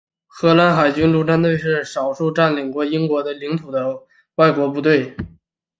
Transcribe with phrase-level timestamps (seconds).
[0.25, 4.01] 荷兰海军陆战队是少数占领过英国领土的
[4.33, 5.15] 外国部队。